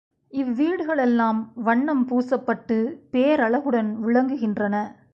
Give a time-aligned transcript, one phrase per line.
[0.33, 4.75] இவ் வீடுகளெல்லாம் வண்ணம் பூசப்பட்டுப் பேரழகுடன் விளங்குகின்றன.